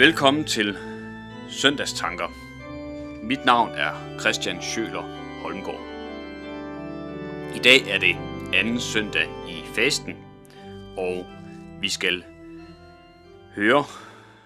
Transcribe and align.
Velkommen 0.00 0.44
til 0.44 0.78
Søndagstanker. 1.50 2.28
Mit 3.22 3.44
navn 3.44 3.70
er 3.70 4.18
Christian 4.20 4.62
Schøler 4.62 5.02
Holmgaard. 5.42 5.80
I 7.56 7.58
dag 7.58 7.88
er 7.88 7.98
det 7.98 8.16
anden 8.54 8.80
søndag 8.80 9.28
i 9.48 9.62
fasten, 9.74 10.16
og 10.96 11.26
vi 11.80 11.88
skal 11.88 12.24
høre 13.54 13.84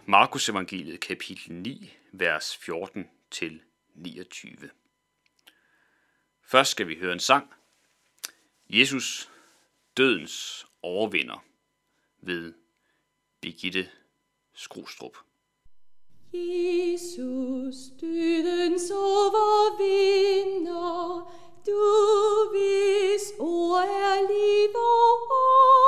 Markus 0.07 0.48
evangeliet 0.48 1.00
kapitel 1.00 1.53
9, 1.53 1.93
vers 2.12 2.57
14 2.57 3.08
til 3.30 3.63
29. 3.94 4.71
Først 6.43 6.71
skal 6.71 6.89
vi 6.89 6.99
høre 7.00 7.13
en 7.13 7.21
sang. 7.21 7.55
Jesus, 8.68 9.30
dødens 9.96 10.66
overvinder 10.82 11.44
ved 12.22 12.55
Birgitte 13.41 13.89
Skrustrup. 14.55 15.16
Jesus, 16.34 17.76
dødens 18.00 18.90
overvinder, 18.90 19.93
du 21.66 21.82
hvis 22.52 23.32
ord 23.38 23.82
er 23.82 24.20
liv 24.29 24.74
og 24.74 25.12
ånd. 25.30 25.83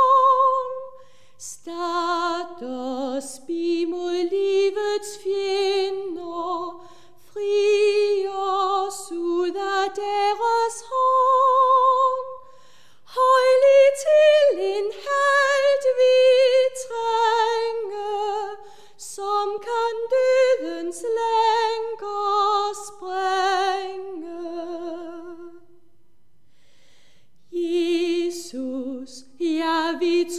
Ja 30.16 30.24
vi 30.24 30.30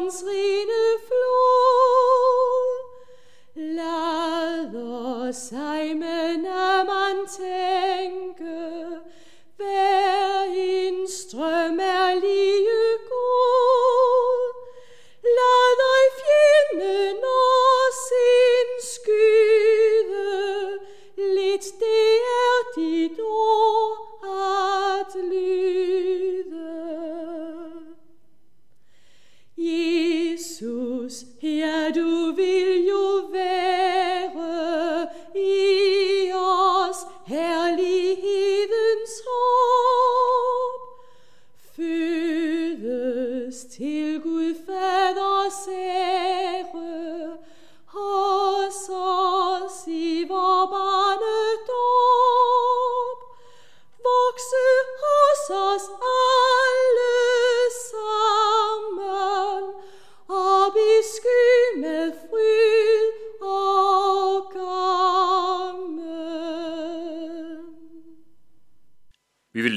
uns 0.00 0.24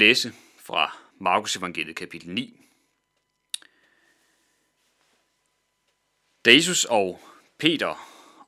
læse 0.03 0.34
fra 0.58 0.97
Markus 1.19 1.56
evangeliet 1.56 1.96
kapitel 1.96 2.30
9. 2.30 2.59
Da 6.46 6.53
Jesus 6.53 6.86
og 6.86 7.22
Peter 7.58 7.96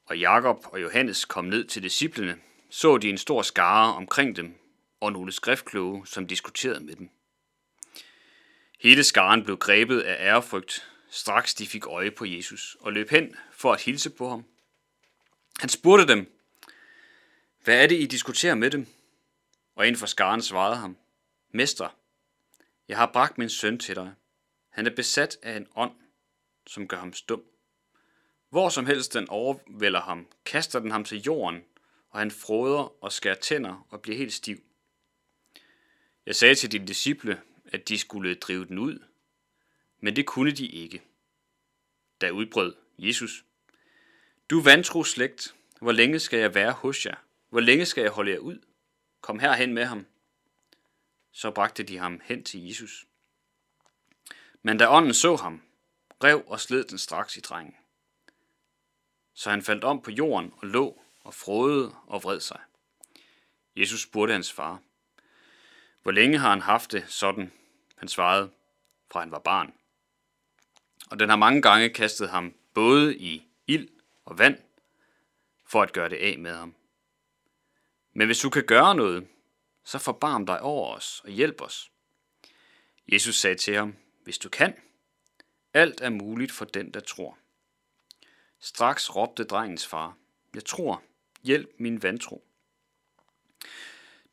og 0.05 0.19
Jakob 0.19 0.65
og 0.65 0.81
Johannes 0.81 1.25
kom 1.25 1.45
ned 1.45 1.65
til 1.65 1.83
disciplene, 1.83 2.37
så 2.69 2.97
de 2.97 3.09
en 3.09 3.17
stor 3.17 3.41
skare 3.41 3.95
omkring 3.95 4.35
dem 4.35 4.55
og 4.99 5.11
nogle 5.11 5.31
skriftkloge, 5.31 6.07
som 6.07 6.27
diskuterede 6.27 6.83
med 6.83 6.95
dem. 6.95 7.09
Hele 8.79 9.03
skaren 9.03 9.43
blev 9.43 9.57
grebet 9.57 10.01
af 10.01 10.25
ærefrygt, 10.25 10.89
straks 11.09 11.53
de 11.53 11.67
fik 11.67 11.85
øje 11.85 12.11
på 12.11 12.25
Jesus 12.25 12.77
og 12.79 12.93
løb 12.93 13.09
hen 13.09 13.35
for 13.51 13.73
at 13.73 13.81
hilse 13.81 14.09
på 14.09 14.29
ham. 14.29 14.45
Han 15.59 15.69
spurgte 15.69 16.07
dem, 16.07 16.39
hvad 17.63 17.83
er 17.83 17.87
det, 17.87 17.99
I 18.01 18.05
diskuterer 18.05 18.55
med 18.55 18.71
dem? 18.71 18.87
Og 19.75 19.87
en 19.87 19.95
fra 19.95 20.07
skaren 20.07 20.41
svarede 20.41 20.75
ham, 20.75 20.97
Mester, 21.55 21.89
jeg 22.87 22.97
har 22.97 23.11
bragt 23.13 23.37
min 23.37 23.49
søn 23.49 23.79
til 23.79 23.95
dig. 23.95 24.13
Han 24.69 24.85
er 24.85 24.95
besat 24.95 25.37
af 25.41 25.57
en 25.57 25.67
ånd, 25.75 25.95
som 26.67 26.87
gør 26.87 26.97
ham 26.97 27.13
stum. 27.13 27.43
Hvor 28.49 28.69
som 28.69 28.85
helst 28.85 29.13
den 29.13 29.29
overvælder 29.29 30.01
ham, 30.01 30.27
kaster 30.45 30.79
den 30.79 30.91
ham 30.91 31.03
til 31.03 31.21
jorden, 31.21 31.63
og 32.09 32.19
han 32.19 32.31
froder 32.31 33.03
og 33.03 33.11
skærer 33.11 33.35
tænder 33.35 33.87
og 33.89 34.01
bliver 34.01 34.17
helt 34.17 34.33
stiv. 34.33 34.57
Jeg 36.25 36.35
sagde 36.35 36.55
til 36.55 36.71
dine 36.71 36.87
disciple, 36.87 37.41
at 37.65 37.89
de 37.89 37.99
skulle 37.99 38.35
drive 38.35 38.65
den 38.65 38.77
ud, 38.77 38.99
men 39.99 40.15
det 40.15 40.25
kunne 40.25 40.51
de 40.51 40.67
ikke. 40.67 41.01
Da 42.21 42.29
udbrød 42.29 42.75
Jesus, 42.97 43.45
Du 44.49 44.59
vantro 44.59 45.03
slægt, 45.03 45.55
hvor 45.81 45.91
længe 45.91 46.19
skal 46.19 46.39
jeg 46.39 46.55
være 46.55 46.71
hos 46.71 47.05
jer? 47.05 47.15
Hvor 47.49 47.59
længe 47.59 47.85
skal 47.85 48.01
jeg 48.01 48.11
holde 48.11 48.31
jer 48.31 48.39
ud? 48.39 48.59
Kom 49.21 49.39
herhen 49.39 49.73
med 49.73 49.85
ham. 49.85 50.05
Så 51.35 51.51
bragte 51.51 51.83
de 51.83 51.97
ham 51.97 52.21
hen 52.23 52.43
til 52.43 52.67
Jesus. 52.67 53.07
Men 54.61 54.77
da 54.77 54.89
ånden 54.89 55.13
så 55.13 55.35
ham, 55.35 55.61
rev 56.23 56.43
og 56.47 56.59
sled 56.59 56.83
den 56.83 56.97
straks 56.97 57.37
i 57.37 57.39
drengen. 57.39 57.75
Så 59.33 59.49
han 59.49 59.61
faldt 59.61 59.83
om 59.83 60.01
på 60.01 60.11
jorden 60.11 60.53
og 60.57 60.67
lå 60.67 61.01
og 61.23 61.33
frådede 61.33 61.95
og 62.07 62.23
vred 62.23 62.39
sig. 62.39 62.59
Jesus 63.75 64.01
spurgte 64.01 64.33
hans 64.33 64.51
far, 64.51 64.81
hvor 66.03 66.11
længe 66.11 66.37
har 66.37 66.49
han 66.49 66.61
haft 66.61 66.91
det 66.91 67.05
sådan? 67.07 67.51
Han 67.95 68.07
svarede, 68.07 68.51
fra 69.11 69.19
han 69.19 69.31
var 69.31 69.39
barn. 69.39 69.73
Og 71.09 71.19
den 71.19 71.29
har 71.29 71.35
mange 71.35 71.61
gange 71.61 71.89
kastet 71.89 72.29
ham 72.29 72.53
både 72.73 73.17
i 73.17 73.47
ild 73.67 73.89
og 74.25 74.37
vand, 74.37 74.57
for 75.65 75.81
at 75.81 75.93
gøre 75.93 76.09
det 76.09 76.17
af 76.17 76.39
med 76.39 76.55
ham. 76.55 76.75
Men 78.13 78.27
hvis 78.27 78.39
du 78.39 78.49
kan 78.49 78.65
gøre 78.65 78.95
noget, 78.95 79.27
så 79.85 79.99
forbarm 79.99 80.45
dig 80.45 80.61
over 80.61 80.95
os 80.95 81.21
og 81.23 81.29
hjælp 81.29 81.61
os. 81.61 81.91
Jesus 83.07 83.35
sagde 83.35 83.55
til 83.55 83.75
ham, 83.75 83.95
hvis 84.23 84.37
du 84.37 84.49
kan, 84.49 84.75
alt 85.73 86.01
er 86.01 86.09
muligt 86.09 86.51
for 86.51 86.65
den, 86.65 86.91
der 86.91 86.99
tror. 86.99 87.37
Straks 88.59 89.15
råbte 89.15 89.43
drengens 89.43 89.87
far, 89.87 90.17
jeg 90.55 90.65
tror, 90.65 91.03
hjælp 91.43 91.69
min 91.77 92.03
vantro. 92.03 92.43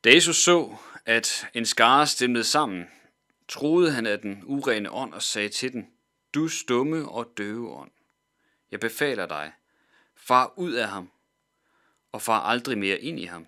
Da 0.04 0.14
Jesus 0.14 0.36
så, 0.36 0.76
at 1.06 1.46
en 1.54 1.66
skare 1.66 2.06
stemlede 2.06 2.44
sammen, 2.44 2.86
troede 3.48 3.92
han 3.92 4.06
af 4.06 4.18
den 4.18 4.42
urene 4.44 4.90
ånd 4.90 5.14
og 5.14 5.22
sagde 5.22 5.48
til 5.48 5.72
den, 5.72 5.92
du 6.34 6.48
stumme 6.48 7.08
og 7.08 7.32
døve 7.36 7.70
ånd, 7.70 7.90
jeg 8.70 8.80
befaler 8.80 9.26
dig, 9.26 9.52
far 10.16 10.52
ud 10.56 10.72
af 10.72 10.88
ham, 10.88 11.10
og 12.12 12.22
far 12.22 12.40
aldrig 12.40 12.78
mere 12.78 13.00
ind 13.00 13.20
i 13.20 13.24
ham. 13.24 13.46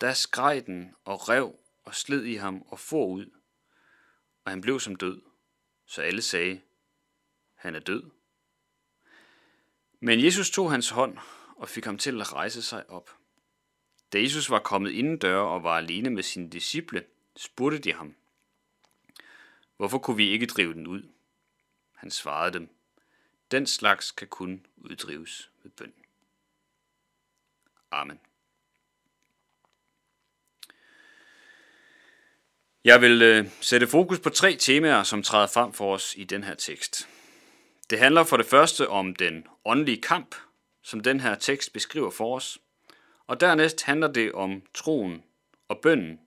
Da 0.00 0.14
skreg 0.14 0.66
den 0.66 0.94
og 1.04 1.28
rev 1.28 1.58
og 1.84 1.94
sled 1.94 2.24
i 2.24 2.34
ham 2.34 2.62
og 2.62 2.78
for 2.78 3.06
ud, 3.06 3.30
og 4.44 4.52
han 4.52 4.60
blev 4.60 4.80
som 4.80 4.96
død, 4.96 5.22
så 5.86 6.02
alle 6.02 6.22
sagde, 6.22 6.60
han 7.54 7.74
er 7.74 7.80
død. 7.80 8.10
Men 10.00 10.24
Jesus 10.24 10.50
tog 10.50 10.70
hans 10.70 10.90
hånd 10.90 11.18
og 11.56 11.68
fik 11.68 11.84
ham 11.84 11.98
til 11.98 12.20
at 12.20 12.32
rejse 12.32 12.62
sig 12.62 12.90
op. 12.90 13.10
Da 14.12 14.20
Jesus 14.20 14.50
var 14.50 14.58
kommet 14.58 14.90
indendør 14.90 15.38
og 15.38 15.62
var 15.62 15.76
alene 15.76 16.10
med 16.10 16.22
sine 16.22 16.50
disciple, 16.50 17.04
spurgte 17.36 17.78
de 17.78 17.92
ham, 17.92 18.14
Hvorfor 19.76 19.98
kunne 19.98 20.16
vi 20.16 20.28
ikke 20.28 20.46
drive 20.46 20.74
den 20.74 20.86
ud? 20.86 21.02
Han 21.94 22.10
svarede 22.10 22.52
dem, 22.52 22.68
Den 23.50 23.66
slags 23.66 24.10
kan 24.10 24.28
kun 24.28 24.66
uddrives 24.76 25.50
ved 25.62 25.70
bøn. 25.70 25.94
Amen. 27.90 28.20
Jeg 32.86 33.00
vil 33.00 33.22
øh, 33.22 33.46
sætte 33.60 33.86
fokus 33.86 34.18
på 34.18 34.30
tre 34.30 34.56
temaer, 34.56 35.02
som 35.02 35.22
træder 35.22 35.46
frem 35.46 35.72
for 35.72 35.94
os 35.94 36.14
i 36.16 36.24
den 36.24 36.44
her 36.44 36.54
tekst. 36.54 37.08
Det 37.90 37.98
handler 37.98 38.24
for 38.24 38.36
det 38.36 38.46
første 38.46 38.88
om 38.88 39.16
den 39.16 39.46
åndelige 39.64 40.02
kamp, 40.02 40.34
som 40.82 41.00
den 41.00 41.20
her 41.20 41.34
tekst 41.34 41.72
beskriver 41.72 42.10
for 42.10 42.36
os. 42.36 42.58
Og 43.26 43.40
dernæst 43.40 43.82
handler 43.82 44.08
det 44.08 44.32
om 44.32 44.62
troen 44.74 45.22
og 45.68 45.78
bønnen 45.82 46.20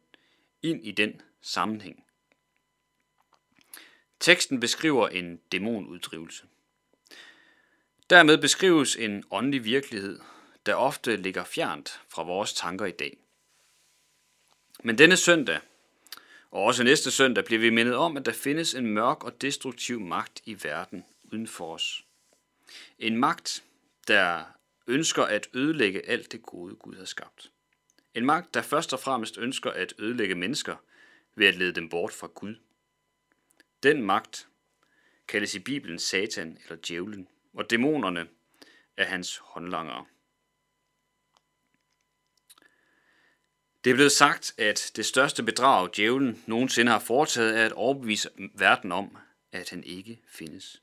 ind 0.64 0.86
i 0.86 0.92
den 0.92 1.22
sammenhæng. 1.42 2.04
Teksten 4.20 4.60
beskriver 4.60 5.08
en 5.08 5.38
dæmonuddrivelse. 5.52 6.44
Dermed 8.10 8.38
beskrives 8.38 8.96
en 8.96 9.24
åndelig 9.32 9.64
virkelighed, 9.64 10.20
der 10.66 10.76
ofte 10.76 11.16
ligger 11.16 11.44
fjernt 11.44 12.02
fra 12.10 12.24
vores 12.24 12.54
tanker 12.54 12.86
i 12.86 12.92
dag. 12.92 13.18
Men 14.84 14.98
denne 14.98 15.18
søndag, 15.18 15.60
og 16.52 16.64
også 16.64 16.84
næste 16.84 17.12
søndag, 17.12 17.46
bliver 17.46 17.60
vi 17.60 17.70
mindet 17.70 17.96
om, 17.96 18.18
at 18.18 18.26
der 18.26 18.32
findes 18.32 18.74
en 18.74 18.86
mørk 18.86 19.24
og 19.24 19.42
destruktiv 19.42 20.00
magt 20.00 20.42
i 20.46 20.64
verden 20.64 21.06
uden 21.32 21.48
for 21.48 21.74
os. 21.74 22.06
En 23.00 23.18
magt, 23.18 23.64
der 24.08 24.44
ønsker 24.88 25.24
at 25.24 25.50
ødelægge 25.54 26.10
alt 26.10 26.32
det 26.32 26.42
gode, 26.42 26.76
Gud 26.76 26.96
har 26.96 27.06
skabt. 27.06 27.52
En 28.14 28.26
magt, 28.26 28.54
der 28.54 28.62
først 28.62 28.94
og 28.94 29.00
fremmest 29.00 29.38
ønsker 29.38 29.72
at 29.72 29.94
ødelægge 30.00 30.36
mennesker 30.36 30.76
ved 31.36 31.48
at 31.48 31.56
lede 31.56 31.72
dem 31.72 31.90
bort 31.90 32.14
fra 32.14 32.28
Gud. 32.28 32.56
Den 33.84 34.02
magt 34.02 34.48
kaldes 35.28 35.56
i 35.56 35.60
Bibelen 35.60 36.00
Satan 36.00 36.58
eller 36.64 36.78
djævlen, 36.88 37.28
og 37.54 37.70
dæmonerne 37.70 38.28
er 38.98 39.06
hans 39.06 39.38
håndlangere. 39.38 40.06
Det 43.84 43.90
er 43.90 43.94
blevet 43.94 44.12
sagt, 44.12 44.54
at 44.58 44.92
det 44.96 45.06
største 45.06 45.44
bedrag, 45.44 45.90
djævlen 45.96 46.44
nogensinde 46.48 46.92
har 46.92 47.00
foretaget, 47.00 47.60
er 47.60 47.66
at 47.66 47.72
overbevise 47.72 48.30
verden 48.54 48.92
om, 48.92 49.18
at 49.52 49.70
han 49.70 49.84
ikke 49.84 50.20
findes. 50.28 50.82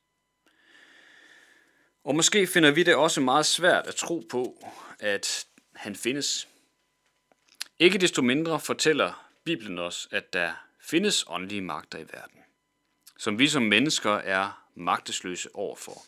Og 2.05 2.15
måske 2.15 2.47
finder 2.47 2.71
vi 2.71 2.83
det 2.83 2.95
også 2.95 3.21
meget 3.21 3.47
svært 3.47 3.87
at 3.87 3.95
tro 3.95 4.27
på, 4.31 4.67
at 5.01 5.47
han 5.75 5.97
findes. 5.97 6.49
Ikke 7.79 7.99
desto 7.99 8.23
mindre 8.23 8.61
fortæller 8.61 9.29
Bibelen 9.45 9.79
os, 9.79 10.09
at 10.11 10.33
der 10.33 10.53
findes 10.81 11.25
åndelige 11.29 11.61
magter 11.61 11.99
i 11.99 12.07
verden, 12.13 12.41
som 13.19 13.39
vi 13.39 13.49
som 13.49 13.63
mennesker 13.63 14.13
er 14.13 14.69
magtesløse 14.75 15.55
overfor. 15.55 16.03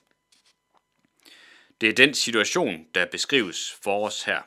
Det 1.80 1.88
er 1.88 1.92
den 1.92 2.14
situation, 2.14 2.86
der 2.94 3.06
beskrives 3.06 3.72
for 3.82 4.06
os 4.06 4.22
her. 4.22 4.42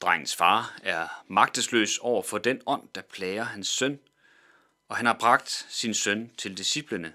Drengens 0.00 0.36
far 0.36 0.78
er 0.82 1.24
magtesløs 1.26 1.98
over 1.98 2.22
for 2.22 2.38
den 2.38 2.62
ånd, 2.66 2.88
der 2.94 3.02
plager 3.02 3.44
hans 3.44 3.68
søn, 3.68 4.00
og 4.88 4.96
han 4.96 5.06
har 5.06 5.16
bragt 5.20 5.66
sin 5.68 5.94
søn 5.94 6.30
til 6.38 6.58
disciplene. 6.58 7.14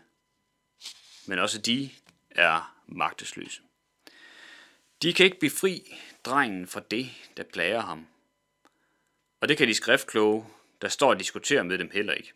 Men 1.26 1.40
også 1.40 1.62
de 1.62 1.90
er 2.32 2.76
magtesløse. 2.88 3.62
De 5.02 5.14
kan 5.14 5.26
ikke 5.26 5.40
befri 5.40 6.00
drengen 6.26 6.68
fra 6.68 6.82
det, 6.92 7.10
der 7.38 7.44
plager 7.44 7.82
ham. 7.82 8.08
Og 9.42 9.50
det 9.50 9.58
kan 9.58 9.68
de 9.68 9.74
skriftkloge, 9.74 10.46
der 10.82 10.88
står 10.88 11.10
og 11.10 11.20
diskuterer 11.20 11.64
med 11.64 11.78
dem 11.78 11.90
heller 11.94 12.14
ikke. 12.14 12.34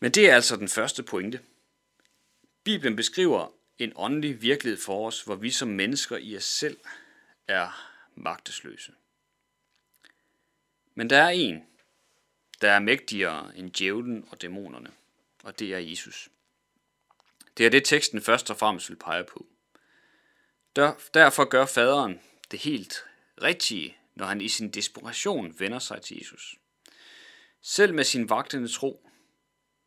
Men 0.00 0.12
det 0.12 0.30
er 0.30 0.34
altså 0.34 0.56
den 0.56 0.68
første 0.68 1.02
pointe. 1.02 1.40
Bibelen 2.64 2.96
beskriver 2.96 3.48
en 3.78 3.92
åndelig 3.96 4.42
virkelighed 4.42 4.80
for 4.80 5.06
os, 5.06 5.22
hvor 5.22 5.34
vi 5.34 5.50
som 5.50 5.68
mennesker 5.68 6.16
i 6.16 6.36
os 6.36 6.44
selv 6.44 6.76
er 7.48 7.91
magtesløse. 8.14 8.92
Men 10.94 11.10
der 11.10 11.22
er 11.22 11.28
en, 11.28 11.66
der 12.60 12.70
er 12.70 12.78
mægtigere 12.78 13.56
end 13.56 13.70
djævlen 13.70 14.28
og 14.30 14.42
dæmonerne, 14.42 14.90
og 15.44 15.58
det 15.58 15.74
er 15.74 15.78
Jesus. 15.78 16.28
Det 17.58 17.66
er 17.66 17.70
det, 17.70 17.84
teksten 17.84 18.22
først 18.22 18.50
og 18.50 18.56
fremmest 18.56 18.90
vil 18.90 18.96
pege 18.96 19.24
på. 19.24 19.46
Derfor 21.14 21.44
gør 21.44 21.66
faderen 21.66 22.20
det 22.50 22.58
helt 22.58 23.04
rigtige, 23.42 23.96
når 24.14 24.26
han 24.26 24.40
i 24.40 24.48
sin 24.48 24.70
desperation 24.70 25.58
vender 25.58 25.78
sig 25.78 26.02
til 26.02 26.16
Jesus. 26.18 26.56
Selv 27.60 27.94
med 27.94 28.04
sin 28.04 28.28
vagtende 28.28 28.68
tro, 28.68 29.08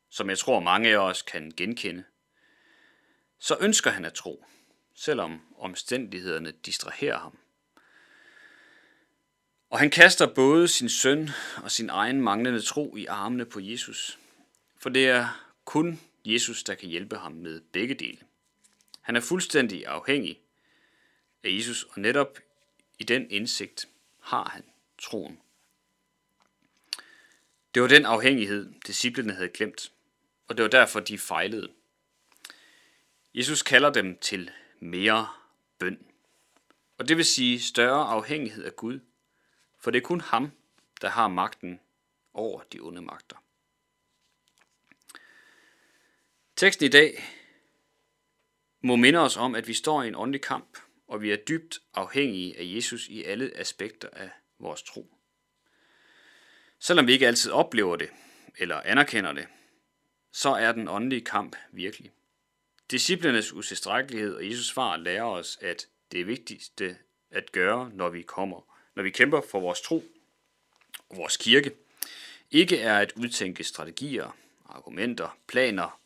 som 0.10 0.30
jeg 0.30 0.38
tror 0.38 0.60
mange 0.60 0.90
af 0.90 0.98
os 0.98 1.22
kan 1.22 1.52
genkende, 1.58 2.04
så 3.40 3.58
ønsker 3.60 3.90
han 3.90 4.06
at 4.06 4.14
tro, 4.14 4.46
selvom 4.96 5.56
omstændighederne 5.58 6.52
distraherer 6.52 7.20
ham. 7.20 7.38
Og 9.76 9.80
han 9.80 9.90
kaster 9.90 10.34
både 10.34 10.68
sin 10.68 10.90
søn 10.90 11.30
og 11.64 11.72
sin 11.72 11.90
egen 11.90 12.22
manglende 12.22 12.62
tro 12.62 12.96
i 12.96 13.06
armene 13.06 13.46
på 13.46 13.60
Jesus, 13.60 14.20
for 14.78 14.90
det 14.90 15.08
er 15.08 15.52
kun 15.66 16.00
Jesus, 16.26 16.64
der 16.64 16.76
kan 16.76 16.90
hjælpe 16.90 17.18
ham 17.18 17.32
med 17.32 17.62
begge 17.62 17.94
dele. 17.96 18.18
Han 19.02 19.16
er 19.16 19.20
fuldstændig 19.20 19.88
afhængig 19.88 20.40
af 21.44 21.50
Jesus, 21.50 21.84
og 21.84 22.00
netop 22.00 22.40
i 23.00 23.04
den 23.04 23.32
indsigt 23.32 23.88
har 24.22 24.50
han 24.50 24.64
troen. 24.98 25.40
Det 27.74 27.82
var 27.82 27.88
den 27.88 28.06
afhængighed, 28.06 28.74
disciplene 28.88 29.34
havde 29.34 29.50
glemt, 29.50 29.92
og 30.48 30.58
det 30.58 30.64
var 30.64 30.70
derfor, 30.70 31.00
de 31.00 31.18
fejlede. 31.18 31.72
Jesus 33.34 33.64
kalder 33.64 33.90
dem 33.90 34.18
til 34.18 34.52
mere 34.80 35.28
bøn. 35.80 36.06
Og 36.98 37.08
det 37.08 37.18
vil 37.18 37.26
sige 37.26 37.62
større 37.62 38.06
afhængighed 38.08 38.64
af 38.64 38.76
Gud, 38.76 39.00
for 39.86 39.92
det 39.92 39.98
er 39.98 40.06
kun 40.06 40.22
ham, 40.22 40.52
der 41.02 41.10
har 41.10 41.28
magten 41.28 41.80
over 42.34 42.62
de 42.64 42.80
onde 42.80 43.02
magter. 43.02 43.36
Teksten 46.56 46.86
i 46.86 46.90
dag 46.90 47.24
må 48.82 48.96
minde 48.96 49.20
os 49.20 49.38
om, 49.38 49.56
at 49.56 49.68
vi 49.68 49.74
står 49.74 50.04
i 50.04 50.08
en 50.08 50.16
åndelig 50.16 50.42
kamp, 50.42 50.78
og 51.08 51.22
vi 51.22 51.32
er 51.32 51.36
dybt 51.36 51.80
afhængige 51.94 52.60
af 52.60 52.64
Jesus 52.76 53.08
i 53.08 53.24
alle 53.24 53.52
aspekter 53.56 54.10
af 54.10 54.30
vores 54.60 54.84
tro. 54.84 55.18
Selvom 56.80 57.08
vi 57.08 57.14
ikke 57.14 57.28
altid 57.28 57.52
oplever 57.52 57.96
det 57.96 58.10
eller 58.58 58.82
anerkender 58.82 59.34
det, 59.34 59.48
så 60.32 60.50
er 60.50 60.72
den 60.72 60.88
åndelige 60.88 61.26
kamp 61.26 61.56
virkelig. 61.72 62.12
Disciplernes 62.92 63.54
utilstrækkelighed 63.54 64.36
og 64.36 64.46
Jesus 64.46 64.68
svar 64.68 64.98
lærer 64.98 65.24
os, 65.24 65.58
at 65.62 65.88
det 66.12 66.22
er 66.22 66.26
vigtigste 66.26 66.98
at 67.30 67.52
gøre, 67.52 67.90
når 67.94 68.10
vi 68.10 68.22
kommer, 68.22 68.75
når 68.96 69.04
vi 69.04 69.10
kæmper 69.10 69.42
for 69.42 69.60
vores 69.60 69.82
tro 69.82 70.04
og 71.10 71.18
vores 71.18 71.38
kirke, 71.38 71.72
ikke 72.52 72.80
er 72.80 73.00
at 73.00 73.14
udtænke 73.16 73.64
strategier, 73.64 74.38
argumenter, 74.66 75.38
planer, 75.48 76.02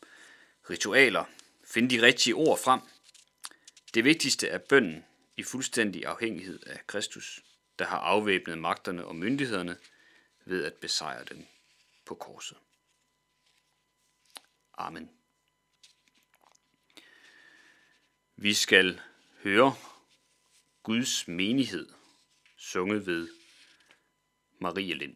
ritualer, 0.69 1.25
finde 1.63 1.89
de 1.89 2.01
rigtige 2.01 2.35
ord 2.35 2.59
frem. 2.59 2.81
Det 3.93 4.03
vigtigste 4.03 4.47
er 4.47 4.57
bønden 4.57 5.05
i 5.37 5.43
fuldstændig 5.43 6.05
afhængighed 6.05 6.59
af 6.65 6.87
Kristus, 6.87 7.43
der 7.79 7.85
har 7.85 7.97
afvæbnet 7.97 8.57
magterne 8.57 9.05
og 9.05 9.15
myndighederne 9.15 9.77
ved 10.45 10.65
at 10.65 10.73
besejre 10.73 11.23
dem 11.23 11.45
på 12.05 12.15
korset. 12.15 12.57
Amen. 14.77 15.11
Vi 18.35 18.53
skal 18.53 19.01
høre 19.43 19.75
Guds 20.83 21.27
menighed 21.27 21.98
sunget 22.71 23.07
ved 23.07 23.27
Marie 24.61 24.93
Lind. 24.93 25.15